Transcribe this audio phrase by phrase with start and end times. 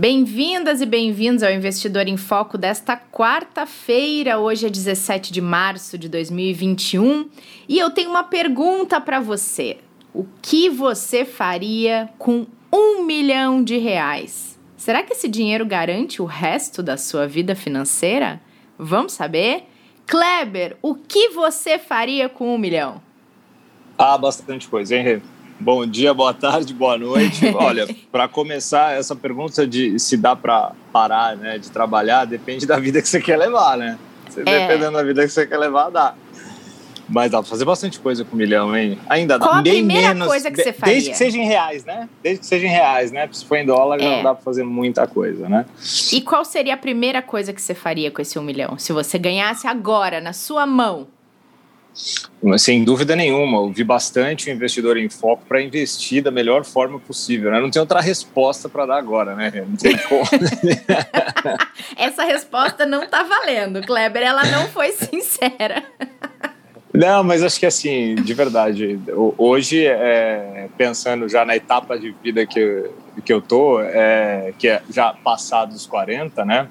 [0.00, 4.38] Bem-vindas e bem-vindos ao Investidor em Foco desta quarta-feira.
[4.38, 7.28] Hoje é 17 de março de 2021
[7.68, 9.76] e eu tenho uma pergunta para você.
[10.14, 14.58] O que você faria com um milhão de reais?
[14.74, 18.40] Será que esse dinheiro garante o resto da sua vida financeira?
[18.78, 19.64] Vamos saber?
[20.06, 23.02] Kleber, o que você faria com um milhão?
[23.98, 25.20] Ah, bastante coisa, hein, Rê?
[25.60, 27.46] Bom dia, boa tarde, boa noite.
[27.54, 32.78] Olha, para começar, essa pergunta de se dá para parar né, de trabalhar depende da
[32.78, 33.98] vida que você quer levar, né?
[34.26, 34.44] Você, é.
[34.44, 36.14] Dependendo da vida que você quer levar, dá.
[37.06, 38.98] Mas dá pra fazer bastante coisa com um milhão, hein?
[39.06, 39.44] Ainda dá.
[39.44, 40.94] Qual a primeira menos, coisa que você faria?
[40.94, 42.08] Desde que seja em reais, né?
[42.22, 43.28] Desde que seja em reais, né?
[43.30, 44.04] Se for em dólar, é.
[44.04, 45.66] não dá pra fazer muita coisa, né?
[46.10, 48.78] E qual seria a primeira coisa que você faria com esse um milhão?
[48.78, 51.06] Se você ganhasse agora, na sua mão?
[52.58, 56.98] Sem dúvida nenhuma, eu vi bastante o investidor em foco para investir da melhor forma
[56.98, 57.50] possível.
[57.50, 57.60] Né?
[57.60, 59.52] Não tem outra resposta para dar agora, né?
[59.68, 60.22] Não tem como.
[61.98, 64.22] Essa resposta não está valendo, Kleber.
[64.22, 65.84] Ela não foi sincera.
[66.92, 68.98] Não, mas acho que assim, de verdade,
[69.38, 74.68] hoje, é, pensando já na etapa de vida que, eu, que eu tô, é, que
[74.68, 76.68] é já passado dos 40, né?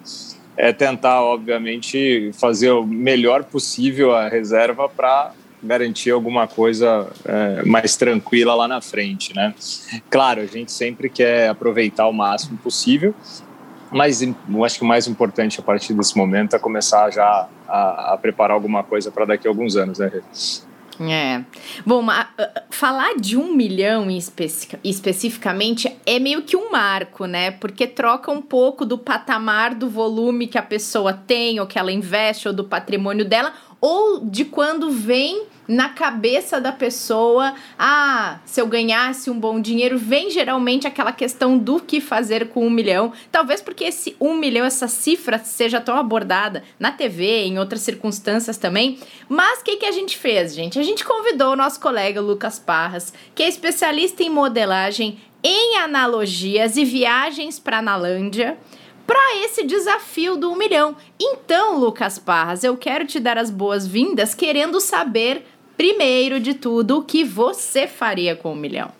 [0.59, 5.31] É tentar, obviamente, fazer o melhor possível a reserva para
[5.63, 9.55] garantir alguma coisa é, mais tranquila lá na frente, né?
[10.09, 13.15] Claro, a gente sempre quer aproveitar o máximo possível,
[13.89, 18.13] mas eu acho que o mais importante a partir desse momento é começar já a,
[18.13, 20.11] a preparar alguma coisa para daqui a alguns anos, né?
[21.01, 21.43] É.
[21.85, 22.05] Bom,
[22.69, 27.51] falar de um milhão especi especificamente é meio que um marco, né?
[27.51, 31.91] Porque troca um pouco do patamar do volume que a pessoa tem, ou que ela
[31.91, 38.59] investe, ou do patrimônio dela, ou de quando vem na cabeça da pessoa, ah, se
[38.59, 43.13] eu ganhasse um bom dinheiro, vem geralmente aquela questão do que fazer com um milhão.
[43.31, 48.57] Talvez porque esse um milhão, essa cifra, seja tão abordada na TV, em outras circunstâncias
[48.57, 48.97] também.
[49.29, 50.79] Mas o que, que a gente fez, gente?
[50.79, 56.77] A gente convidou o nosso colega Lucas Parras, que é especialista em modelagem em analogias
[56.77, 58.57] e viagens para a Nalândia
[59.09, 60.95] para esse desafio do um milhão.
[61.19, 65.47] Então, Lucas Parras, eu quero te dar as boas-vindas querendo saber
[65.79, 68.91] primeiro de tudo, o que você faria com um milhão?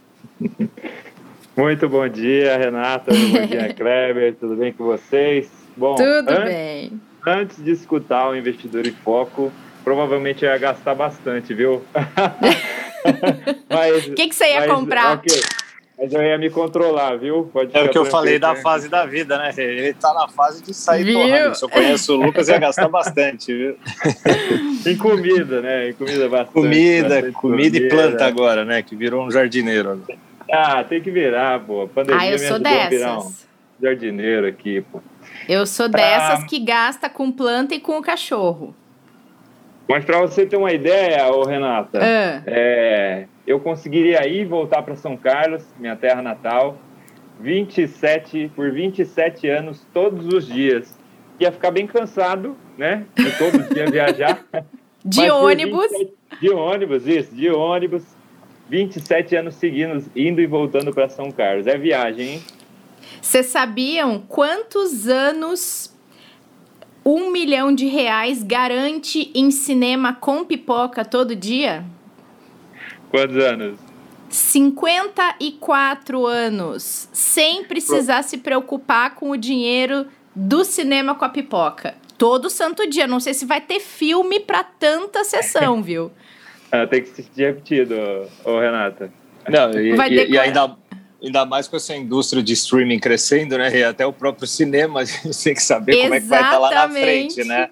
[1.53, 3.11] Muito bom dia, Renata.
[3.11, 4.33] Bom dia, Kleber.
[4.39, 5.51] Tudo bem com vocês?
[5.75, 7.01] Bom, tudo antes, bem.
[7.27, 9.51] Antes de escutar o investidor em foco,
[9.83, 11.83] provavelmente eu ia gastar bastante, viu?
[14.11, 15.17] O que, que você ia mas, comprar?
[15.17, 15.41] Okay.
[15.99, 17.49] Mas eu ia me controlar, viu?
[17.51, 19.51] Pode é o que eu falei da fase da vida, né?
[19.57, 21.19] Ele tá na fase de sair viu?
[21.19, 21.55] torrando.
[21.55, 23.77] Se eu conheço o Lucas, ia gastar bastante, viu?
[24.85, 25.89] em comida, né?
[25.89, 26.53] Em comida bastante.
[26.53, 28.81] Comida, bastante comida, e planta agora, né?
[28.81, 30.01] Que virou um jardineiro.
[30.49, 31.81] Ah, tem que virar, pô.
[31.81, 32.89] A pandemia ah, eu sou dessas.
[32.89, 33.33] virar um
[33.81, 35.01] jardineiro aqui, pô.
[35.49, 38.73] Eu sou dessas que gasta com planta e com o cachorro.
[39.89, 42.43] Mas para você ter uma ideia, ô Renata, ah.
[42.45, 46.77] é, eu conseguiria ir voltar para São Carlos, minha terra natal,
[47.39, 50.95] 27 por 27 anos todos os dias.
[51.39, 53.03] Ia ficar bem cansado, né?
[53.15, 54.45] De todos os dias viajar.
[55.03, 55.89] De ônibus?
[55.91, 58.03] 27, de ônibus, isso, de ônibus.
[58.67, 61.65] 27 anos seguidos, indo e voltando para São Carlos.
[61.67, 62.43] É viagem, hein?
[63.21, 65.97] Vocês sabiam quantos anos
[67.09, 71.83] um milhão de reais garante em cinema com pipoca todo dia?
[73.09, 73.79] Quantos anos?
[74.29, 81.95] 54 anos, sem precisar se preocupar com o dinheiro do cinema com a pipoca.
[82.15, 83.07] Todo santo dia.
[83.07, 86.11] Não sei se vai ter filme para tanta sessão, viu?
[86.71, 87.95] ah, tem que ser repetido,
[88.45, 89.11] ô, Renata.
[89.47, 90.77] Não, e, e, e ainda,
[91.21, 93.75] ainda mais com essa indústria de streaming crescendo, né?
[93.77, 96.03] E até o próprio cinema, a gente tem que saber Exatamente.
[96.03, 97.69] como é que vai estar tá lá na frente, né?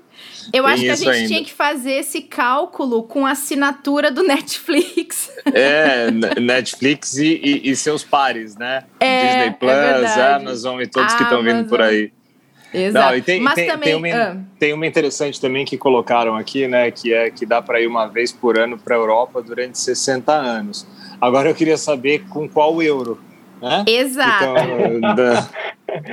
[0.53, 1.27] Eu Tem acho que a gente ainda.
[1.27, 5.29] tinha que fazer esse cálculo com a assinatura do Netflix.
[5.53, 6.09] É,
[6.39, 8.83] Netflix e, e, e seus pares, né?
[8.99, 11.17] É, Disney é Plus, é Amazon e todos Amazon.
[11.17, 12.11] que estão vindo por aí.
[12.73, 13.15] Exato.
[13.15, 14.01] Não, tem, Mas tem, também.
[14.01, 14.37] Tem uma, ah.
[14.59, 16.91] tem uma, interessante também que colocaram aqui, né?
[16.91, 20.31] Que é que dá para ir uma vez por ano para a Europa durante 60
[20.33, 20.85] anos.
[21.19, 23.19] Agora eu queria saber com qual euro.
[23.61, 23.85] Né?
[23.87, 24.45] Exato.
[24.97, 25.47] Então,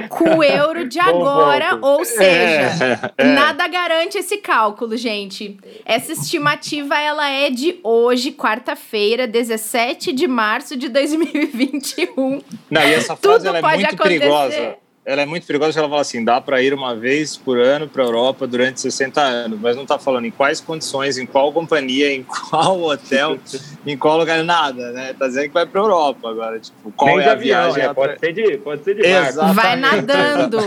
[0.08, 3.34] com o euro de agora, ou seja, é, é.
[3.34, 5.58] nada garante esse cálculo, gente.
[5.84, 12.40] Essa estimativa ela é de hoje, quarta-feira, 17 de março de 2021.
[12.70, 14.18] Não, e essa frase Tudo ela é muito acontecer.
[14.20, 17.86] perigosa ela é muito perigosa, ela fala assim, dá para ir uma vez por ano
[17.86, 21.52] para a Europa durante 60 anos, mas não está falando em quais condições, em qual
[21.52, 23.38] companhia, em qual hotel,
[23.86, 25.12] em qual lugar, nada, né?
[25.12, 27.82] Tá dizendo que vai para a Europa agora, tipo, qual Nem é a avião, viagem?
[27.82, 29.02] É, pode, ser de, pode ser de
[29.52, 30.56] Vai nadando!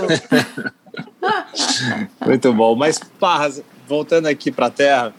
[2.23, 5.13] muito bom, mas Parras, voltando aqui para a Terra,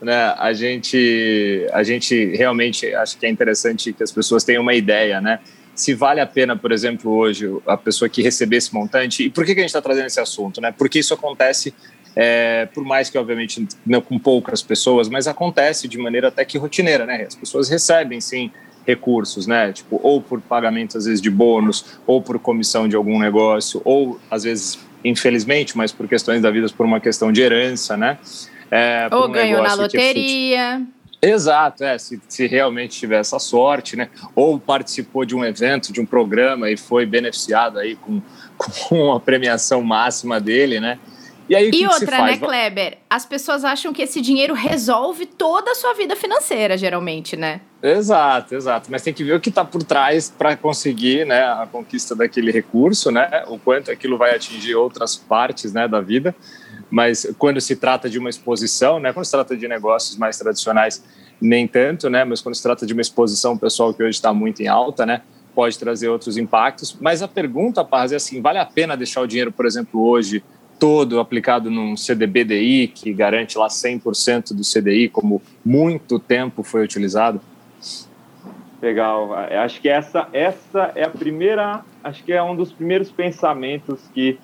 [0.00, 4.74] né, a gente, a gente realmente acho que é interessante que as pessoas tenham uma
[4.74, 5.40] ideia, né?
[5.74, 9.24] Se vale a pena, por exemplo, hoje, a pessoa que receber esse montante.
[9.24, 10.60] E por que, que a gente está trazendo esse assunto?
[10.60, 10.72] Né?
[10.76, 11.74] Porque isso acontece,
[12.14, 16.58] é, por mais que, obviamente, não com poucas pessoas, mas acontece de maneira até que
[16.58, 17.06] rotineira.
[17.06, 17.24] Né?
[17.26, 18.50] As pessoas recebem, sim,
[18.86, 19.72] recursos, né?
[19.72, 24.20] Tipo, ou por pagamentos, às vezes, de bônus, ou por comissão de algum negócio, ou,
[24.30, 28.18] às vezes, infelizmente, mas por questões da vida, por uma questão de herança, né?
[28.70, 30.82] É, ou um ganhou na loteria.
[31.22, 34.08] Exato, é, se, se realmente tiver essa sorte, né?
[34.34, 38.22] Ou participou de um evento, de um programa e foi beneficiado aí com,
[38.88, 40.98] com a premiação máxima dele, né?
[41.48, 42.98] E, aí, e outra, né, Kleber?
[43.10, 47.60] As pessoas acham que esse dinheiro resolve toda a sua vida financeira, geralmente, né?
[47.82, 48.88] Exato, exato.
[48.88, 52.52] Mas tem que ver o que está por trás para conseguir né, a conquista daquele
[52.52, 53.42] recurso, né?
[53.48, 56.36] O quanto aquilo vai atingir outras partes né, da vida
[56.90, 61.02] mas quando se trata de uma exposição, né, quando se trata de negócios mais tradicionais,
[61.40, 64.60] nem tanto, né, mas quando se trata de uma exposição pessoal que hoje está muito
[64.62, 65.22] em alta, né,
[65.54, 66.96] pode trazer outros impactos.
[67.00, 70.42] Mas a pergunta, Paz, é assim, vale a pena deixar o dinheiro, por exemplo, hoje
[70.78, 77.40] todo aplicado num CDBDI que garante lá 100% do CDI, como muito tempo foi utilizado?
[78.80, 79.34] Legal.
[79.34, 84.38] Acho que essa essa é a primeira, acho que é um dos primeiros pensamentos que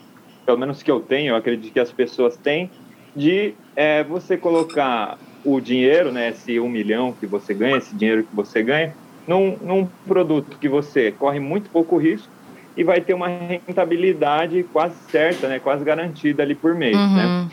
[0.47, 2.71] pelo menos que eu tenho, eu acredito que as pessoas têm,
[3.15, 8.23] de é, você colocar o dinheiro, né, esse um milhão que você ganha, esse dinheiro
[8.23, 8.95] que você ganha,
[9.27, 12.29] num, num produto que você corre muito pouco risco
[12.77, 17.03] e vai ter uma rentabilidade quase certa, né, quase garantida ali por mês, né?
[17.03, 17.17] uhum.
[17.17, 17.49] né?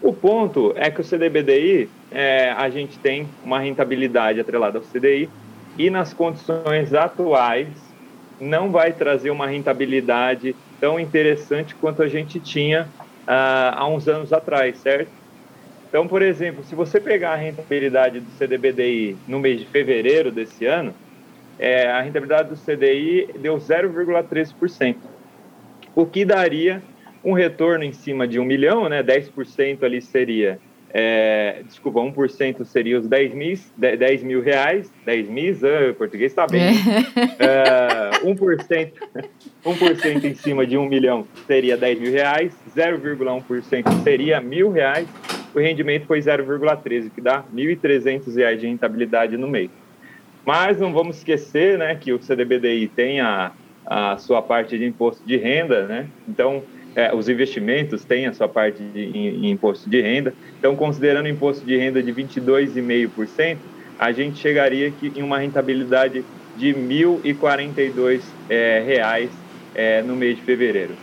[0.00, 5.28] O ponto é que o CDBDI, é, a gente tem uma rentabilidade atrelada ao CDI
[5.76, 7.66] e nas condições atuais
[8.40, 12.92] não vai trazer uma rentabilidade tão interessante quanto a gente tinha
[13.26, 15.12] ah, há uns anos atrás, certo?
[15.88, 20.66] Então, por exemplo, se você pegar a rentabilidade do CDBDI no mês de fevereiro desse
[20.66, 20.94] ano,
[21.58, 24.96] é, a rentabilidade do CDI deu 0,13%,
[25.94, 26.82] o que daria
[27.24, 29.02] um retorno em cima de um milhão, né?
[29.02, 35.54] 10% ali seria é, desculpa, 1% seria os 10 mil, 10 mil reais, 10 mil,
[35.54, 36.74] uh, o português está bem.
[37.38, 38.24] É.
[38.24, 38.92] Uh, 1%,
[39.64, 45.06] 1% em cima de 1 milhão seria 10 mil reais, 0,1% seria mil reais,
[45.54, 49.70] o rendimento foi 0,13, que dá 1.300 reais de rentabilidade no mês.
[50.44, 53.52] Mas não vamos esquecer né, que o CDBDI tem a,
[53.84, 56.06] a sua parte de imposto de renda, né?
[56.26, 56.62] Então,
[56.94, 60.34] é, os investimentos têm a sua parte de, em, em, imposto de renda.
[60.58, 63.58] Então, considerando imposto de renda de 22,5%,
[63.98, 66.24] a gente chegaria aqui em uma rentabilidade
[66.56, 69.30] de R$ 1.042 é, reais,
[69.74, 70.94] é, no mês de fevereiro.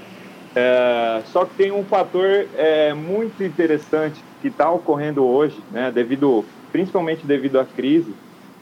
[0.56, 6.46] É, só que tem um fator é, muito interessante que está ocorrendo hoje, né, devido,
[6.72, 8.14] principalmente devido à crise.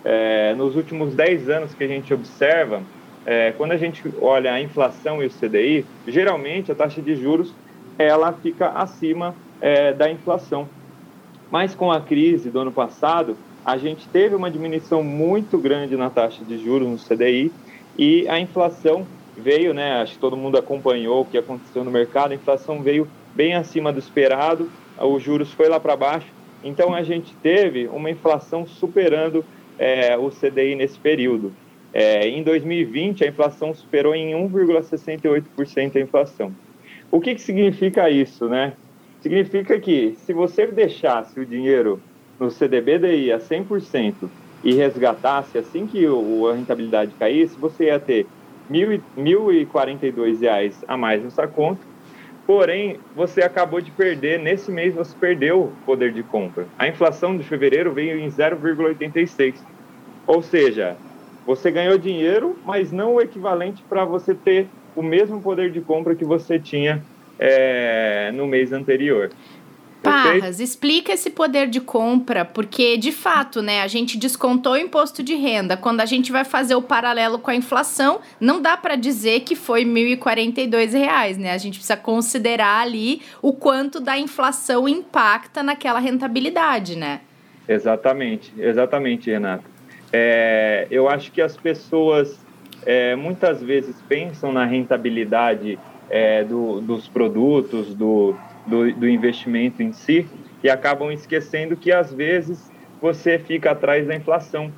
[0.04, 2.84] É, nos últimos 10 anos que a gente observa,
[3.26, 7.54] é, quando a gente olha a inflação e o CDI, geralmente a taxa de juros
[7.98, 10.68] ela fica acima é, da inflação.
[11.50, 16.10] Mas com a crise do ano passado, a gente teve uma diminuição muito grande na
[16.10, 17.52] taxa de juros no CDI
[17.98, 20.02] e a inflação veio, né?
[20.02, 22.32] Acho que todo mundo acompanhou o que aconteceu no mercado.
[22.32, 26.28] A inflação veio bem acima do esperado, os juros foi lá para baixo.
[26.62, 29.46] Então a gente teve uma inflação superando
[29.78, 31.54] é, o CDI nesse período.
[31.94, 36.52] É, em 2020, a inflação superou em 1,68% a inflação.
[37.12, 38.74] O que, que significa isso, né?
[39.22, 42.02] Significa que se você deixasse o dinheiro
[42.40, 44.16] no CDBDI a 100%
[44.64, 48.26] e resgatasse assim que o, a rentabilidade caísse, você ia ter
[48.72, 51.82] R$ 1.042 a mais na sua conta,
[52.48, 56.66] porém, você acabou de perder, nesse mês você perdeu o poder de compra.
[56.78, 59.56] A inflação de fevereiro veio em 0,86%.
[60.26, 60.98] Ou seja,
[61.46, 66.16] você ganhou dinheiro, mas não o equivalente para você ter o mesmo poder de compra
[66.16, 67.04] que você tinha
[67.40, 69.32] é, no mês anterior.
[70.04, 75.24] Parras, explica esse poder de compra, porque de fato, né, a gente descontou o imposto
[75.24, 75.78] de renda.
[75.78, 79.56] Quando a gente vai fazer o paralelo com a inflação, não dá para dizer que
[79.56, 81.54] foi R$ 1.042, né?
[81.54, 87.22] A gente precisa considerar ali o quanto da inflação impacta naquela rentabilidade, né?
[87.66, 89.73] Exatamente, exatamente, Renata.
[90.14, 92.40] É, eu acho que as pessoas
[92.86, 95.80] é, muitas vezes pensam na rentabilidade
[96.10, 98.36] é, do, dos produtos, do,
[98.68, 100.28] do, do investimento em si,
[100.64, 104.72] e acabam esquecendo que às vezes você fica atrás da inflação.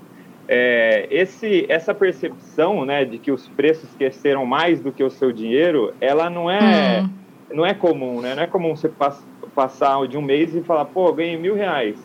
[0.47, 5.31] É, esse, essa percepção né, de que os preços cresceram mais do que o seu
[5.31, 7.09] dinheiro, ela não é, uhum.
[7.57, 8.35] não é comum, né?
[8.35, 9.23] Não é comum você pass,
[9.53, 11.97] passar de um mês e falar, pô, ganhei mil reais.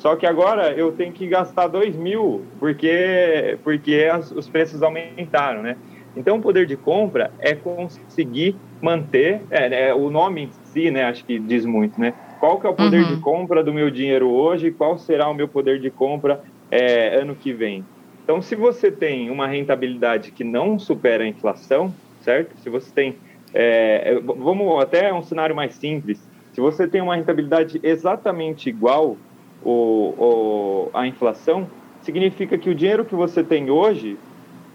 [0.00, 5.62] Só que agora eu tenho que gastar dois mil porque, porque as, os preços aumentaram,
[5.62, 5.76] né?
[6.16, 11.04] Então, o poder de compra é conseguir manter, é, é, o nome em si, né,
[11.04, 12.14] acho que diz muito, né?
[12.40, 13.14] Qual que é o poder uhum.
[13.14, 14.70] de compra do meu dinheiro hoje?
[14.70, 17.84] Qual será o meu poder de compra é, ano que vem?
[18.24, 22.56] Então, se você tem uma rentabilidade que não supera a inflação, certo?
[22.62, 23.16] Se você tem,
[23.52, 26.18] é, é vamos até um cenário mais simples.
[26.52, 29.16] Se você tem uma rentabilidade exatamente igual
[29.62, 34.18] o, o, a inflação, significa que o dinheiro que você tem hoje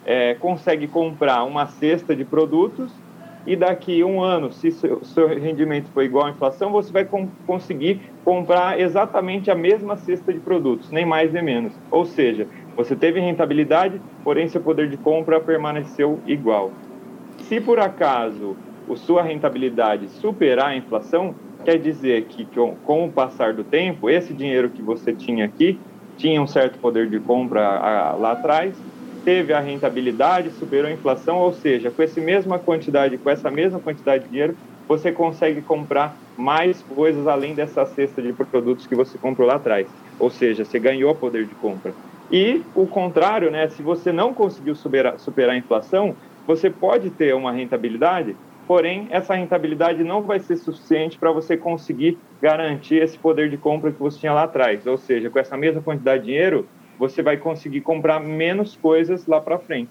[0.03, 3.03] é, consegue comprar uma cesta de produtos
[3.45, 7.31] e daqui um ano, se seu, seu rendimento for igual à inflação, você vai com,
[7.45, 11.79] conseguir comprar exatamente a mesma cesta de produtos, nem mais nem menos.
[11.91, 16.79] Ou seja, você teve rentabilidade, porém seu poder de compra permaneceu igual.
[17.41, 18.57] Se por acaso
[18.89, 21.35] a sua rentabilidade superar a inflação,
[21.65, 22.47] quer dizer que
[22.81, 25.81] com o passar do tempo, esse dinheiro que você tinha aqui
[26.17, 28.81] tinha um certo poder de compra lá atrás,
[29.25, 33.81] teve a rentabilidade, superou a inflação, ou seja, com essa mesma quantidade, com essa mesma
[33.81, 34.55] quantidade de dinheiro,
[34.87, 39.91] você consegue comprar mais coisas além dessa cesta de produtos que você comprou lá atrás.
[40.19, 41.95] Ou seja, você ganhou poder de compra.
[42.29, 43.67] E o contrário, né?
[43.69, 49.33] Se você não conseguiu superar, superar a inflação, você pode ter uma rentabilidade, porém essa
[49.35, 54.19] rentabilidade não vai ser suficiente para você conseguir garantir esse poder de compra que você
[54.19, 54.85] tinha lá atrás.
[54.85, 56.67] Ou seja, com essa mesma quantidade de dinheiro,
[56.97, 59.89] você vai conseguir comprar menos coisas lá para frente.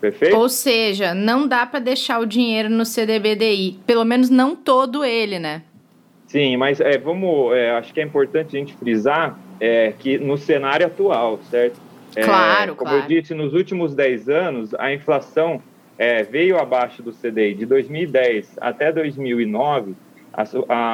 [0.00, 0.36] Perfeito?
[0.36, 5.38] Ou seja, não dá para deixar o dinheiro no CDBDI, pelo menos não todo ele,
[5.38, 5.62] né?
[6.26, 10.38] Sim, mas é, vamos, é, acho que é importante a gente frisar é, que no
[10.38, 11.78] cenário atual, certo?
[12.16, 13.04] É, claro, como claro.
[13.04, 15.60] eu disse, nos últimos 10 anos, a inflação
[16.00, 17.54] é, veio abaixo do CDI.
[17.54, 19.94] De 2010 até 2009,
[20.32, 20.44] a,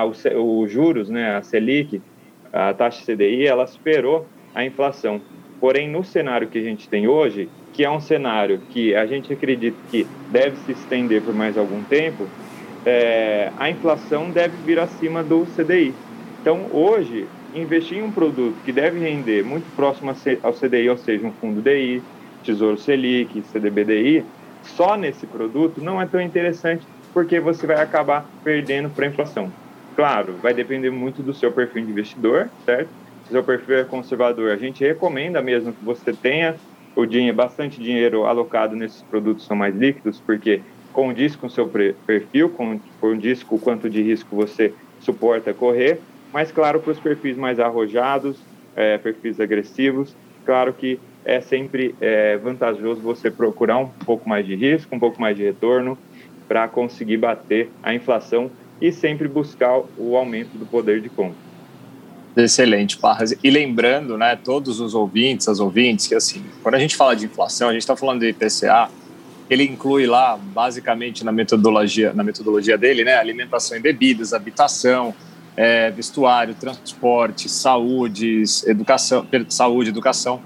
[0.02, 2.02] a, juros, né, a Selic,
[2.52, 5.20] a taxa CDI, ela superou a inflação.
[5.60, 9.32] Porém, no cenário que a gente tem hoje, que é um cenário que a gente
[9.32, 12.26] acredita que deve se estender por mais algum tempo,
[12.84, 15.94] é, a inflação deve vir acima do CDI.
[16.40, 21.24] Então, hoje, investir em um produto que deve render muito próximo ao CDI, ou seja,
[21.24, 22.02] um fundo DI,
[22.42, 24.24] Tesouro Selic, CDBDI,
[24.74, 29.54] só nesse produto não é tão interessante porque você vai acabar perdendo para a inflação.
[29.94, 32.92] Claro, vai depender muito do seu perfil de investidor, certo?
[33.26, 36.60] se seu perfil é conservador, a gente recomenda mesmo que você tenha
[36.94, 41.68] o dinheiro, bastante dinheiro alocado nesses produtos são mais líquidos, porque condiz com o seu
[42.06, 42.54] perfil,
[43.00, 47.58] condiz com o quanto de risco você suporta correr, mas claro, para os perfis mais
[47.58, 54.46] arrojados, é, perfis agressivos, claro que é sempre é, vantajoso você procurar um pouco mais
[54.46, 55.98] de risco, um pouco mais de retorno,
[56.46, 58.48] para conseguir bater a inflação
[58.80, 61.34] e sempre buscar o aumento do poder de compra.
[62.36, 63.34] Excelente, Parras.
[63.42, 67.24] E lembrando, né, todos os ouvintes, as ouvintes, que assim, quando a gente fala de
[67.24, 68.88] inflação, a gente está falando de IPCA,
[69.50, 75.12] ele inclui lá, basicamente, na metodologia, na metodologia dele, né, alimentação e bebidas, habitação,
[75.56, 80.40] é, vestuário, transporte, saúde, educação, saúde, educação.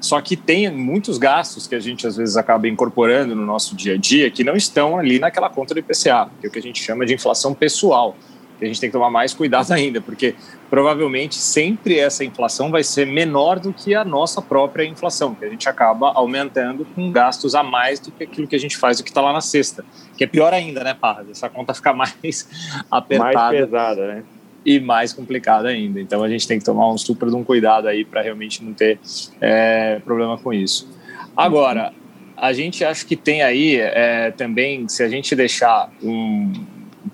[0.00, 3.94] Só que tem muitos gastos que a gente às vezes acaba incorporando no nosso dia
[3.94, 6.62] a dia que não estão ali naquela conta do IPCA, que é o que a
[6.62, 8.16] gente chama de inflação pessoal
[8.64, 10.34] a gente tem que tomar mais cuidado ainda, porque
[10.68, 15.48] provavelmente sempre essa inflação vai ser menor do que a nossa própria inflação, que a
[15.48, 19.04] gente acaba aumentando com gastos a mais do que aquilo que a gente faz, o
[19.04, 19.84] que está lá na cesta.
[20.16, 21.30] Que é pior ainda, né, Parras?
[21.30, 22.48] Essa conta fica mais
[22.90, 23.34] apertada.
[23.34, 24.24] Mais pesada, né?
[24.68, 25.98] E mais complicada ainda.
[25.98, 28.74] Então a gente tem que tomar um super de um cuidado aí para realmente não
[28.74, 28.98] ter
[29.40, 30.86] é, problema com isso.
[31.34, 31.94] Agora,
[32.36, 36.52] a gente acha que tem aí é, também, se a gente deixar um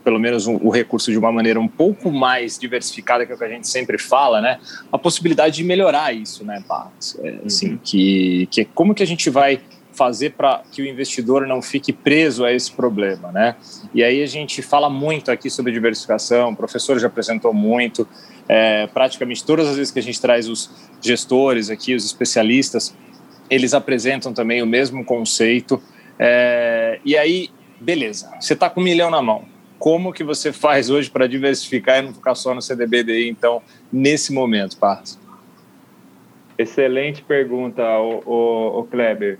[0.02, 3.38] pelo menos um, o recurso de uma maneira um pouco mais diversificada, que é o
[3.38, 4.58] que a gente sempre fala, né?
[4.90, 7.18] A possibilidade de melhorar isso, né, Pax?
[7.23, 7.78] É, assim, uhum.
[7.82, 9.61] que, que como que a gente vai
[9.94, 13.56] fazer para que o investidor não fique preso a esse problema, né?
[13.94, 18.06] E aí a gente fala muito aqui sobre diversificação, o professor já apresentou muito,
[18.48, 20.70] é, praticamente todas as vezes que a gente traz os
[21.00, 22.94] gestores aqui, os especialistas,
[23.48, 25.80] eles apresentam também o mesmo conceito.
[26.18, 29.44] É, e aí, beleza, você está com um milhão na mão.
[29.78, 34.32] Como que você faz hoje para diversificar e não ficar só no CDBDI, então, nesse
[34.32, 35.18] momento, Parras?
[36.56, 39.38] Excelente pergunta, o, o, o Kleber.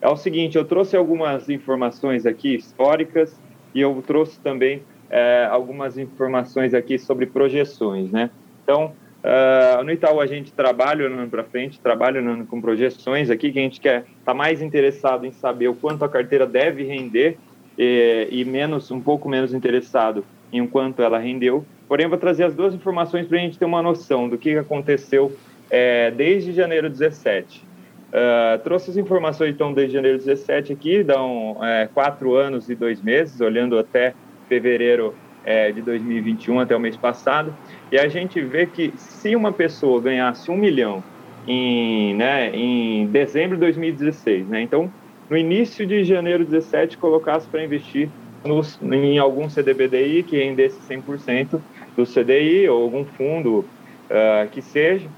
[0.00, 3.40] É o seguinte, eu trouxe algumas informações aqui históricas
[3.74, 8.30] e eu trouxe também é, algumas informações aqui sobre projeções, né?
[8.62, 13.52] Então, uh, no Itaú a gente trabalha olhando para frente, trabalha olhando com projeções aqui,
[13.52, 17.38] que a gente quer está mais interessado em saber o quanto a carteira deve render
[17.78, 21.64] e, e menos, um pouco menos interessado em o quanto ela rendeu.
[21.86, 25.32] Porém, vou trazer as duas informações para a gente ter uma noção do que aconteceu
[25.70, 27.64] é, desde janeiro 17.
[28.08, 33.02] Uh, trouxe as informações, então, desde janeiro 17 aqui, dão é, quatro anos e dois
[33.02, 34.14] meses, olhando até
[34.48, 37.52] fevereiro é, de 2021, até o mês passado,
[37.90, 41.02] e a gente vê que se uma pessoa ganhasse um milhão
[41.46, 44.90] em, né, em dezembro de 2016, né, então,
[45.28, 48.08] no início de janeiro 17, colocasse para investir
[48.44, 51.60] nos, em algum CDBDI que rendesse 100%
[51.96, 53.64] do CDI, ou algum fundo
[54.10, 55.08] uh, que seja,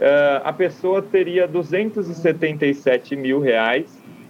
[0.00, 3.86] uh, a pessoa teria 277 mil reais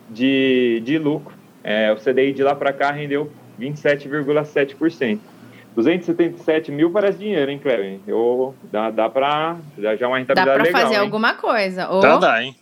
[0.08, 1.34] de, de lucro.
[1.62, 5.18] É, o CDI de lá para cá rendeu 27,7%.
[5.74, 8.00] 277 mil parece dinheiro, hein, Cleber?
[8.06, 10.58] Eu, dá, dá para já é uma rentabilidade legal.
[10.58, 11.00] Dá para fazer hein?
[11.00, 11.88] alguma coisa.
[11.88, 12.00] Ou...
[12.00, 12.56] Tá, dá, hein?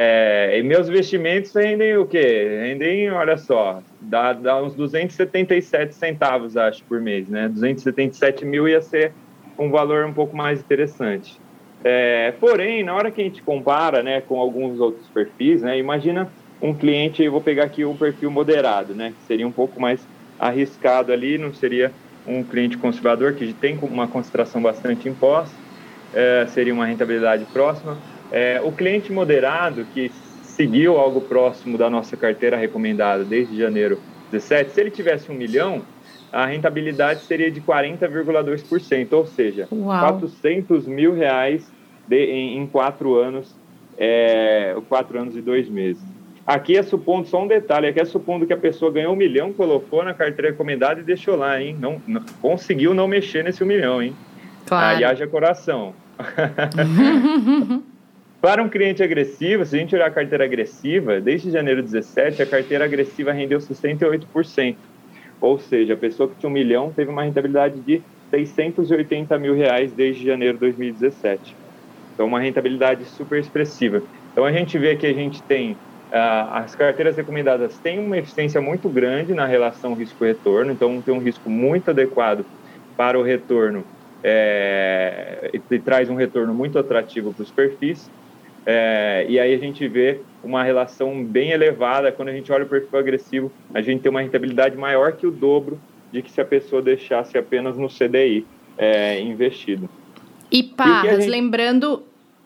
[0.00, 2.60] É, e meus investimentos rendem o quê?
[2.62, 7.48] Rendem, olha só, dá, dá uns 277 centavos, acho, por mês, né?
[7.48, 9.12] 277 mil ia ser
[9.58, 11.40] um valor um pouco mais interessante.
[11.84, 16.32] É, porém, na hora que a gente compara né, com alguns outros perfis, né, imagina
[16.60, 20.06] um cliente, eu vou pegar aqui um perfil moderado, né, que seria um pouco mais
[20.38, 21.94] arriscado ali, não seria
[22.26, 25.56] um cliente conservador que tem uma concentração bastante imposta,
[26.12, 28.02] é, seria uma rentabilidade próxima.
[28.30, 30.10] É, o cliente moderado que
[30.42, 35.86] seguiu algo próximo da nossa carteira recomendada desde janeiro 17, se ele tivesse um milhão,
[36.32, 40.18] a rentabilidade seria de 40,2%, ou seja, Uau.
[40.18, 41.70] 400 mil reais
[42.06, 43.54] de, em, em, quatro anos,
[43.96, 46.02] é, quatro anos e dois meses.
[46.46, 49.52] Aqui é supondo, só um detalhe, aqui é supondo que a pessoa ganhou um milhão,
[49.52, 51.76] colocou na carteira recomendada e deixou lá, hein?
[51.78, 54.14] Não, não conseguiu não mexer nesse um milhão, hein?
[54.66, 54.96] Claro.
[54.96, 55.94] Aí haja coração.
[58.40, 62.46] Para um cliente agressivo, se a gente olhar a carteira agressiva, desde janeiro 17, a
[62.46, 64.76] carteira agressiva rendeu 68%.
[65.40, 69.94] Ou seja, a pessoa que tinha um milhão teve uma rentabilidade de 680 mil reais
[69.94, 71.56] desde janeiro de 2017.
[72.14, 74.02] Então, uma rentabilidade super expressiva.
[74.32, 75.78] Então, a gente vê que a gente tem
[76.10, 81.20] Uh, as carteiras recomendadas têm uma eficiência muito grande na relação risco-retorno, então tem um
[81.20, 82.46] risco muito adequado
[82.96, 83.86] para o retorno
[84.24, 88.10] é, e, e, traz um retorno muito atrativo para os perfis.
[88.70, 92.12] É, e aí a gente vê uma relação bem elevada.
[92.12, 95.30] Quando a gente olha o perfil agressivo, a gente tem uma rentabilidade maior que o
[95.30, 95.80] dobro
[96.12, 99.88] de que se a pessoa deixasse apenas no CDI é, investido.
[100.52, 101.30] E Parras, gente...
[101.30, 102.02] lembrando,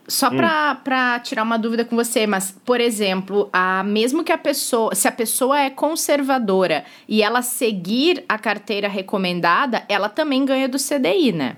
[0.06, 0.36] só hum.
[0.84, 5.08] para tirar uma dúvida com você, mas, por exemplo, a, mesmo que a pessoa, se
[5.08, 11.32] a pessoa é conservadora e ela seguir a carteira recomendada, ela também ganha do CDI,
[11.32, 11.56] né?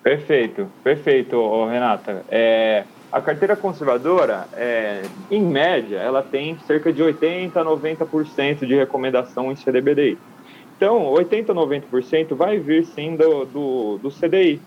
[0.00, 2.24] Perfeito, perfeito, Renata.
[2.30, 8.74] É, a carteira conservadora, é, em média, ela tem cerca de 80% a 90% de
[8.74, 10.18] recomendação em CDBDI.
[10.76, 14.60] Então, 80% a 90% vai vir sim do, do, do CDI.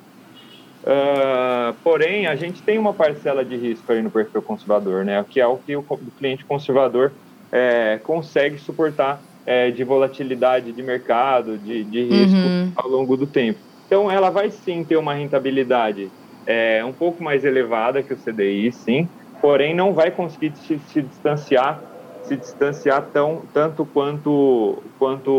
[0.81, 5.23] Uh, ah, porém, a gente tem uma parcela de risco aí no perfil conservador, né?
[5.29, 5.83] Que é o que o,
[6.17, 7.11] cliente conservador
[7.51, 12.71] é, consegue suportar é, de volatilidade de mercado, de, de risco uhum.
[12.75, 13.59] ao longo do tempo.
[13.85, 16.09] Então, ela vai sim ter uma rentabilidade
[16.45, 19.07] é, um pouco mais elevada que o CDI, sim,
[19.41, 21.81] porém não vai conseguir se, se distanciar
[22.29, 25.31] se distanciar tão, tanto quanto, quanto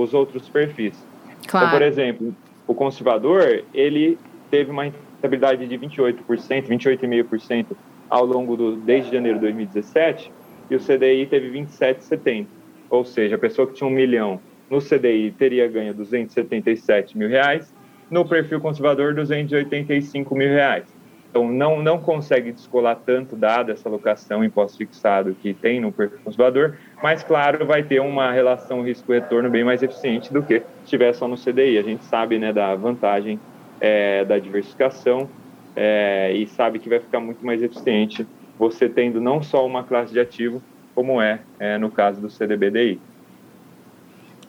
[0.00, 0.94] os outros perfis.
[1.46, 1.66] Claro.
[1.66, 2.34] Então, por exemplo,
[2.66, 4.18] o conservador, ele
[4.50, 6.24] teve uma rentabilidade de 28%,
[6.68, 7.66] 28,5%
[8.10, 10.30] ao longo do desde janeiro de 2017
[10.70, 12.46] e o CDI teve 27,70.
[12.90, 14.38] Ou seja, a pessoa que tinha um milhão
[14.68, 17.72] no CDI teria ganho 277 mil reais
[18.14, 20.84] no perfil conservador 285 mil reais.
[21.28, 26.20] Então, não, não consegue descolar tanto dada essa alocação imposto fixado que tem no perfil
[26.22, 31.12] conservador, mas, claro, vai ter uma relação risco-retorno bem mais eficiente do que se estiver
[31.12, 31.76] só no CDI.
[31.76, 33.40] A gente sabe né, da vantagem
[33.80, 35.28] é, da diversificação
[35.74, 38.24] é, e sabe que vai ficar muito mais eficiente
[38.56, 40.62] você tendo não só uma classe de ativo,
[40.94, 43.00] como é, é no caso do CDBDI.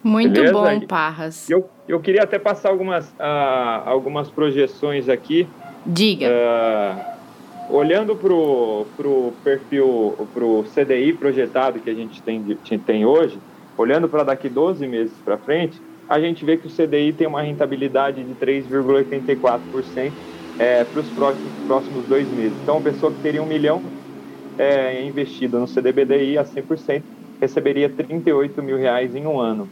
[0.06, 0.54] Muito Beleza?
[0.54, 1.50] bom, Parras.
[1.50, 5.48] Eu, eu queria até passar algumas, uh, algumas projeções aqui.
[5.84, 6.28] Diga.
[6.30, 13.40] Uh, olhando para o perfil, para o CDI projetado que a gente tem, tem hoje,
[13.76, 17.42] olhando para daqui 12 meses para frente, a gente vê que o CDI tem uma
[17.42, 20.12] rentabilidade de 3,84%
[20.60, 22.54] é, para os próximos, próximos dois meses.
[22.62, 23.82] Então, a pessoa que teria um milhão
[24.56, 27.02] é, investido no CDBDI a 100%
[27.42, 29.68] receberia 38 mil reais em um ano.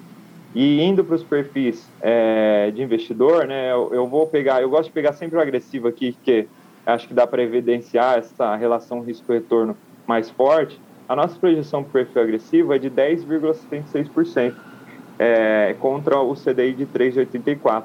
[0.55, 4.85] E indo para os perfis é, de investidor, né, eu, eu, vou pegar, eu gosto
[4.85, 6.47] de pegar sempre o agressivo aqui, porque
[6.85, 9.75] acho que dá para evidenciar essa relação risco-retorno
[10.07, 10.79] mais forte.
[11.09, 14.53] A nossa projeção para o perfil agressivo é de 10,76%
[15.17, 17.83] é, contra o CDI de 3,84%.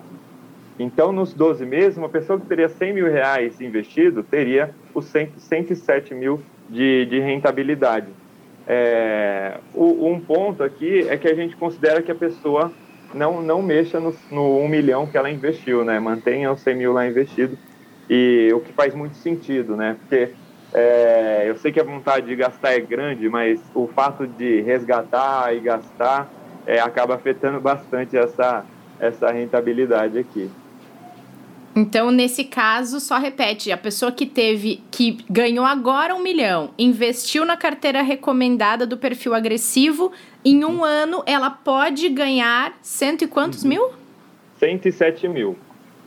[0.78, 6.14] Então, nos 12 meses, uma pessoa que teria 100 mil reais investido teria os 107
[6.14, 8.06] mil de, de rentabilidade.
[8.70, 12.70] É, o, um ponto aqui é que a gente considera que a pessoa
[13.14, 15.98] não, não mexa no, no 1 milhão que ela investiu, né?
[15.98, 17.56] Mantenha os 100 mil lá investido.
[18.10, 19.96] E o que faz muito sentido, né?
[19.98, 20.34] Porque
[20.74, 25.54] é, eu sei que a vontade de gastar é grande, mas o fato de resgatar
[25.54, 26.28] e gastar
[26.66, 28.66] é, acaba afetando bastante essa,
[28.98, 30.50] essa rentabilidade aqui.
[31.78, 37.44] Então, nesse caso, só repete, a pessoa que teve, que ganhou agora um milhão, investiu
[37.44, 40.10] na carteira recomendada do perfil agressivo,
[40.44, 43.68] em um ano ela pode ganhar cento e quantos uhum.
[43.68, 43.90] mil?
[44.56, 45.56] 107 mil.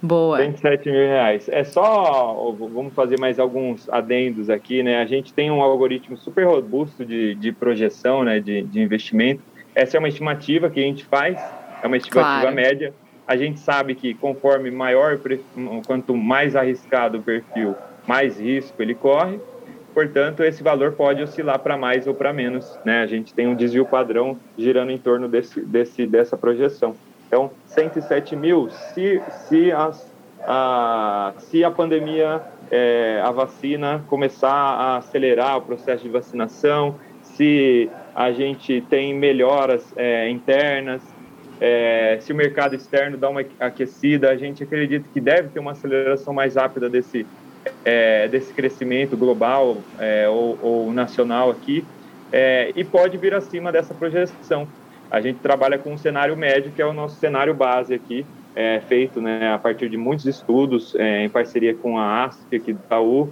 [0.01, 0.39] Boa.
[0.39, 1.47] 107 mil reais.
[1.47, 5.01] É só, vamos fazer mais alguns adendos aqui, né?
[5.01, 9.41] A gente tem um algoritmo super robusto de, de projeção, né, de, de investimento.
[9.73, 11.39] Essa é uma estimativa que a gente faz,
[11.81, 12.55] é uma estimativa claro.
[12.55, 12.93] média
[13.27, 15.19] a gente sabe que conforme maior,
[15.85, 17.75] quanto mais arriscado o perfil,
[18.07, 19.39] mais risco ele corre.
[19.93, 22.79] Portanto, esse valor pode oscilar para mais ou para menos.
[22.85, 23.01] Né?
[23.01, 26.95] A gente tem um desvio padrão girando em torno desse, desse, dessa projeção.
[27.27, 34.97] Então, 107 mil, se, se, as, a, se a pandemia, é, a vacina começar a
[34.97, 41.01] acelerar o processo de vacinação, se a gente tem melhoras é, internas,
[41.63, 45.73] é, se o mercado externo dá uma aquecida, a gente acredita que deve ter uma
[45.73, 47.23] aceleração mais rápida desse,
[47.85, 51.85] é, desse crescimento global é, ou, ou, nacional aqui,
[52.31, 54.67] é, e pode vir acima dessa projeção.
[55.11, 58.81] A gente trabalha com um cenário médio, que é o nosso cenário base aqui, é,
[58.87, 62.79] feito né, a partir de muitos estudos, é, em parceria com a ASP aqui do
[62.79, 63.31] Itaú,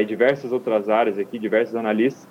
[0.00, 2.26] e diversas outras áreas aqui, diversos analistas,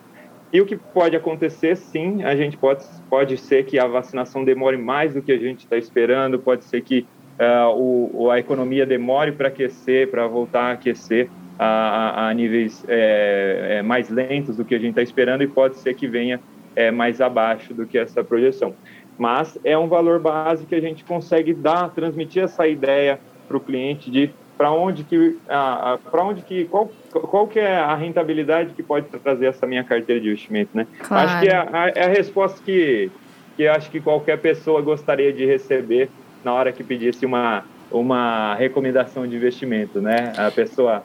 [0.52, 4.78] e o que pode acontecer, sim, a gente pode, pode ser que a vacinação demore
[4.78, 7.06] mais do que a gente está esperando, pode ser que
[7.40, 12.84] uh, o, a economia demore para aquecer, para voltar a aquecer a, a, a níveis
[12.88, 16.40] é, é, mais lentos do que a gente está esperando e pode ser que venha
[16.76, 18.74] é, mais abaixo do que essa projeção.
[19.18, 23.60] Mas é um valor base que a gente consegue dar, transmitir essa ideia para o
[23.60, 28.84] cliente de para onde que para onde que qual, qual que é a rentabilidade que
[28.84, 30.86] pode trazer essa minha carteira de investimento, né?
[31.02, 31.30] Claro.
[31.30, 33.10] Acho que é a, é a resposta que
[33.56, 36.10] que acho que qualquer pessoa gostaria de receber
[36.44, 40.34] na hora que pedisse uma uma recomendação de investimento, né?
[40.36, 41.04] A pessoa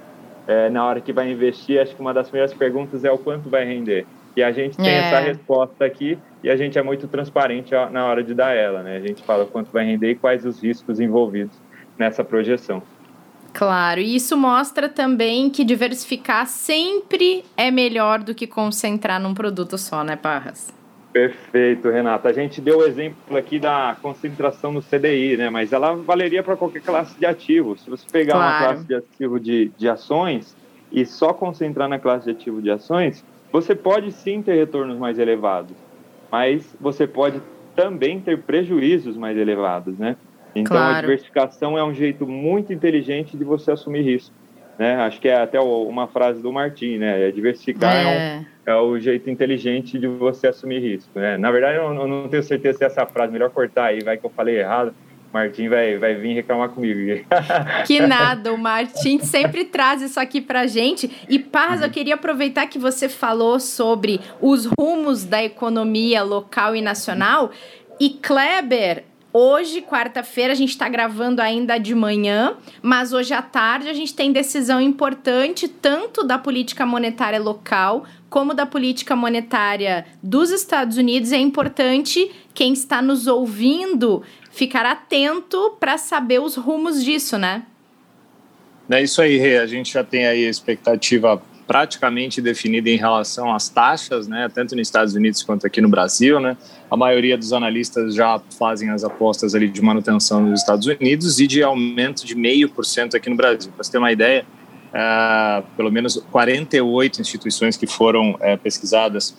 [0.48, 3.48] é, na hora que vai investir, acho que uma das primeiras perguntas é o quanto
[3.48, 4.04] vai render.
[4.36, 4.98] E a gente tem é.
[4.98, 8.96] essa resposta aqui e a gente é muito transparente na hora de dar ela, né?
[8.96, 11.56] A gente fala quanto vai render e quais os riscos envolvidos
[11.96, 12.82] nessa projeção.
[13.54, 19.78] Claro, e isso mostra também que diversificar sempre é melhor do que concentrar num produto
[19.78, 20.74] só, né, Parras?
[21.12, 22.28] Perfeito, Renata.
[22.28, 25.48] A gente deu o exemplo aqui da concentração no CDI, né?
[25.48, 27.78] Mas ela valeria para qualquer classe de ativo.
[27.78, 28.50] Se você pegar claro.
[28.50, 30.56] uma classe de ativo de, de ações
[30.90, 35.16] e só concentrar na classe de ativo de ações, você pode sim ter retornos mais
[35.16, 35.76] elevados,
[36.32, 37.40] mas você pode
[37.76, 40.16] também ter prejuízos mais elevados, né?
[40.54, 40.96] Então, claro.
[40.96, 44.34] a diversificação é um jeito muito inteligente de você assumir risco.
[44.78, 44.96] Né?
[44.96, 47.28] Acho que é até uma frase do Martin, né?
[47.28, 48.44] É diversificar é.
[48.66, 51.18] É, um, é, o jeito inteligente de você assumir risco.
[51.18, 51.36] Né?
[51.36, 54.16] Na verdade, eu, eu não tenho certeza se é essa frase, melhor cortar aí, vai
[54.16, 54.94] que eu falei errado.
[55.32, 57.24] Martim vai, vai vir reclamar comigo.
[57.84, 61.10] Que nada, o Martim sempre traz isso aqui pra gente.
[61.28, 66.80] E Paz, eu queria aproveitar que você falou sobre os rumos da economia local e
[66.80, 67.50] nacional.
[67.98, 69.02] E Kleber,
[69.36, 74.14] Hoje, quarta-feira, a gente está gravando ainda de manhã, mas hoje à tarde a gente
[74.14, 81.32] tem decisão importante tanto da política monetária local como da política monetária dos Estados Unidos.
[81.32, 87.64] É importante quem está nos ouvindo ficar atento para saber os rumos disso, né?
[88.88, 89.58] É isso aí, Rê.
[89.58, 94.76] A gente já tem aí a expectativa praticamente definida em relação às taxas, né, tanto
[94.76, 96.56] nos Estados Unidos quanto aqui no Brasil, né.
[96.90, 101.46] A maioria dos analistas já fazem as apostas ali de manutenção nos Estados Unidos e
[101.46, 103.72] de aumento de meio por cento aqui no Brasil.
[103.72, 104.44] Para você ter uma ideia,
[104.92, 109.34] é, pelo menos 48 instituições que foram é, pesquisadas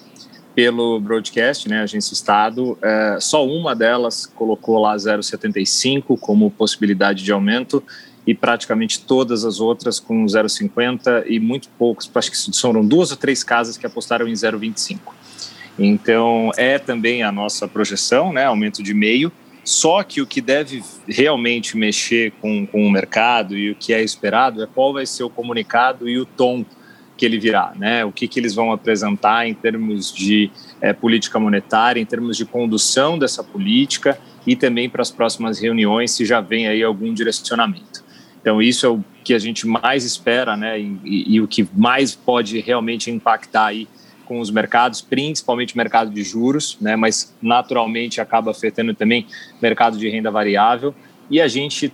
[0.55, 7.31] pelo broadcast, né, agência Estado, é, só uma delas colocou lá 0,75 como possibilidade de
[7.31, 7.83] aumento
[8.25, 13.17] e praticamente todas as outras com 0,50 e muito poucos, acho que foram duas ou
[13.17, 14.99] três casas que apostaram em 0,25.
[15.77, 19.31] Então, é também a nossa projeção, né, aumento de meio,
[19.63, 24.01] só que o que deve realmente mexer com, com o mercado e o que é
[24.03, 26.63] esperado é qual vai ser o comunicado e o tom
[27.17, 28.05] que ele virá, né?
[28.05, 32.45] O que, que eles vão apresentar em termos de é, política monetária, em termos de
[32.45, 38.05] condução dessa política e também para as próximas reuniões, se já vem aí algum direcionamento.
[38.45, 40.79] Então, isso é o que a gente mais espera, né?
[40.79, 43.88] E, e, e o que mais pode realmente impactar aí
[44.23, 46.95] com os mercados, principalmente o mercado de juros, né?
[46.95, 49.25] Mas naturalmente acaba afetando também
[49.58, 50.93] o mercado de renda variável.
[51.27, 51.91] E a gente,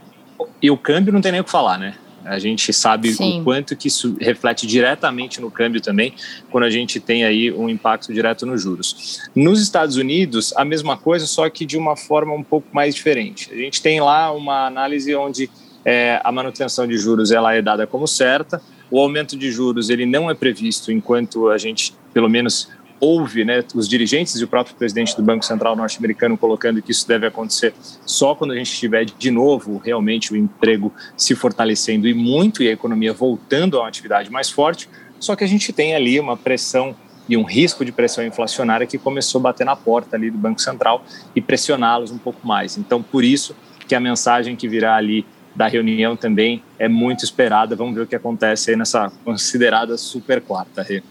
[0.61, 1.95] e o câmbio não tem nem o que falar, né?
[2.25, 3.39] A gente sabe Sim.
[3.39, 6.13] o quanto que isso reflete diretamente no câmbio também,
[6.49, 9.21] quando a gente tem aí um impacto direto nos juros.
[9.33, 13.49] Nos Estados Unidos, a mesma coisa, só que de uma forma um pouco mais diferente.
[13.53, 15.49] A gente tem lá uma análise onde
[15.85, 18.61] é, a manutenção de juros ela é dada como certa.
[18.89, 23.63] O aumento de juros ele não é previsto enquanto a gente, pelo menos, ouve né,
[23.73, 27.73] os dirigentes e o próprio presidente do Banco Central norte-americano colocando que isso deve acontecer
[28.05, 32.69] só quando a gente tiver de novo realmente o emprego se fortalecendo e muito e
[32.69, 34.87] a economia voltando a uma atividade mais forte.
[35.19, 36.95] Só que a gente tem ali uma pressão
[37.27, 40.61] e um risco de pressão inflacionária que começou a bater na porta ali do Banco
[40.61, 41.03] Central
[41.35, 42.77] e pressioná-los um pouco mais.
[42.77, 43.55] Então, por isso
[43.87, 47.75] que a mensagem que virá ali da reunião também é muito esperada.
[47.75, 51.01] Vamos ver o que acontece aí nessa considerada super quarta, Rê.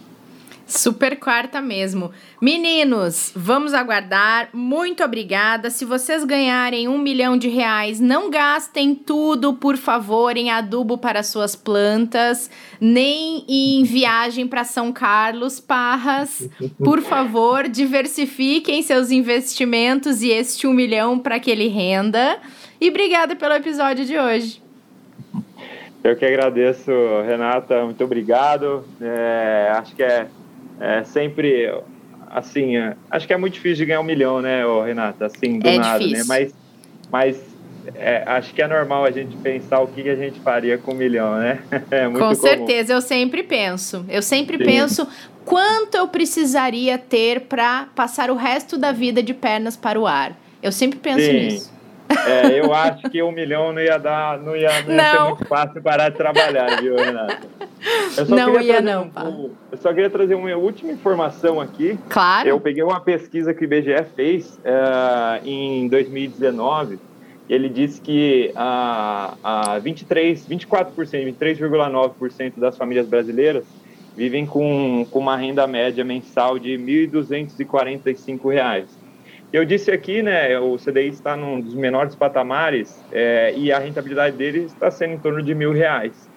[0.71, 2.13] Super quarta mesmo.
[2.41, 4.51] Meninos, vamos aguardar.
[4.53, 5.69] Muito obrigada.
[5.69, 11.25] Se vocês ganharem um milhão de reais, não gastem tudo, por favor, em adubo para
[11.25, 12.49] suas plantas,
[12.81, 16.49] nem em viagem para São Carlos, Parras.
[16.79, 22.39] Por favor, diversifiquem seus investimentos e este um milhão para que ele renda.
[22.81, 24.63] E obrigada pelo episódio de hoje.
[26.03, 26.91] Eu que agradeço,
[27.27, 27.85] Renata.
[27.85, 28.85] Muito obrigado.
[29.01, 30.27] É, acho que é,
[30.81, 31.73] é, sempre
[32.31, 32.77] assim.
[32.77, 35.27] É, acho que é muito difícil de ganhar um milhão, né, Renata?
[35.27, 35.99] Assim, do é nada, né?
[35.99, 36.19] difícil.
[36.19, 36.25] né?
[36.27, 36.55] Mas,
[37.13, 37.51] mas
[37.95, 40.97] é, acho que é normal a gente pensar o que a gente faria com um
[40.97, 41.59] milhão, né?
[41.91, 42.35] É com comum.
[42.35, 44.07] certeza, eu sempre penso.
[44.09, 44.65] Eu sempre Sim.
[44.65, 45.09] penso
[45.45, 50.35] quanto eu precisaria ter para passar o resto da vida de pernas para o ar.
[50.63, 51.33] Eu sempre penso Sim.
[51.33, 51.80] nisso.
[52.27, 55.05] É, eu acho que um milhão não ia dar, não ia, não, não.
[55.05, 57.41] ia ser muito fácil parar de trabalhar, viu, Renata?
[58.29, 61.99] não ia não, um, Eu só queria trazer uma última informação aqui.
[62.09, 62.49] Claro.
[62.49, 66.99] Eu peguei uma pesquisa que o IBGE fez uh, em 2019.
[67.49, 73.65] Ele disse que a, a 23, 24%, 23,9% das famílias brasileiras
[74.17, 78.87] vivem com, com uma renda média mensal de R$ 1.245.
[79.53, 84.37] Eu disse aqui, né, o CDI está num dos menores patamares é, e a rentabilidade
[84.37, 86.31] dele está sendo em torno de mil reais.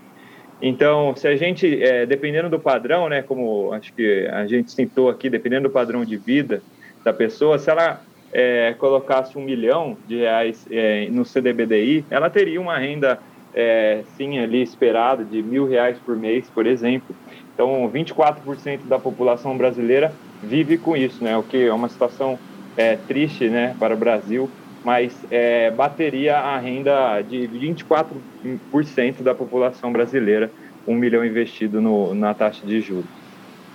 [0.60, 5.10] Então, se a gente, é, dependendo do padrão, né, como acho que a gente citou
[5.10, 6.64] aqui, dependendo do padrão de vida
[7.04, 12.60] da pessoa, se ela é, colocasse um milhão de reais é, no CDBDI, ela teria
[12.60, 13.20] uma renda,
[13.54, 17.16] é, sim, ali esperada de mil reais por mês, por exemplo.
[17.54, 22.40] Então, 24% da população brasileira vive com isso, né, o que é uma situação
[22.78, 24.50] é, triste né, para o Brasil,
[24.84, 30.52] mas é, bateria a renda de 24% da população brasileira,
[30.88, 33.24] um milhão investido no, na taxa de juros.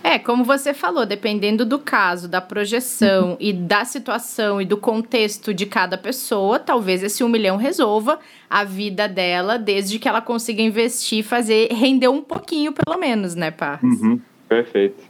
[0.01, 5.53] É, como você falou, dependendo do caso, da projeção e da situação e do contexto
[5.53, 8.17] de cada pessoa, talvez esse um milhão resolva
[8.49, 13.51] a vida dela, desde que ela consiga investir, fazer render um pouquinho, pelo menos, né,
[13.51, 13.79] Pá?
[13.83, 15.08] Uhum, perfeito.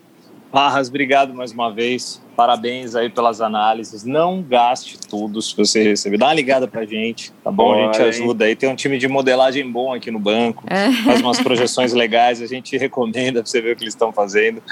[0.51, 2.21] Parras, obrigado mais uma vez.
[2.35, 4.03] Parabéns aí pelas análises.
[4.03, 6.17] Não gaste tudo se você receber.
[6.17, 7.73] Dá uma ligada pra gente, tá bom?
[7.73, 8.55] a gente ajuda aí.
[8.55, 10.63] Tem um time de modelagem bom aqui no banco.
[10.67, 10.91] É.
[11.03, 12.41] Faz umas projeções legais.
[12.41, 14.63] A gente recomenda pra você ver o que eles estão fazendo.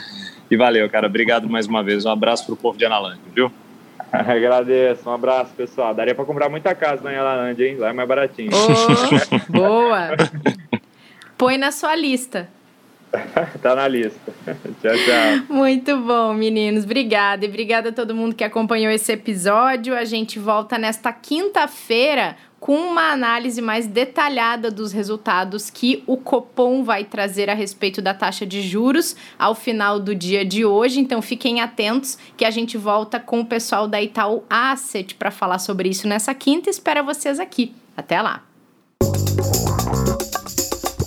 [0.50, 1.06] E valeu, cara.
[1.06, 2.06] Obrigado mais uma vez.
[2.06, 3.52] Um abraço pro povo de Analândia, viu?
[4.12, 5.08] Agradeço.
[5.08, 5.94] Um abraço, pessoal.
[5.94, 7.76] Daria para comprar muita casa na Analândia, hein?
[7.78, 8.50] Lá é mais baratinho.
[8.52, 10.10] Oh, boa!
[11.38, 12.50] Põe na sua lista.
[13.62, 14.20] tá na lista.
[14.82, 15.46] tchau, tchau.
[15.50, 16.84] Muito bom, meninos.
[16.84, 17.46] Obrigada.
[17.46, 19.96] E obrigada a todo mundo que acompanhou esse episódio.
[19.96, 26.84] A gente volta nesta quinta-feira com uma análise mais detalhada dos resultados que o Copom
[26.84, 31.00] vai trazer a respeito da taxa de juros ao final do dia de hoje.
[31.00, 35.60] Então fiquem atentos que a gente volta com o pessoal da Itaú Asset para falar
[35.60, 36.70] sobre isso nessa quinta.
[36.70, 37.74] Espero vocês aqui.
[37.96, 38.44] Até lá.